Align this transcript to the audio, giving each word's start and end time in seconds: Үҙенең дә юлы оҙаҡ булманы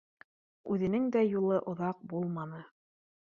Үҙенең 0.75 1.05
дә 1.17 1.23
юлы 1.25 1.59
оҙаҡ 1.73 2.01
булманы 2.15 2.65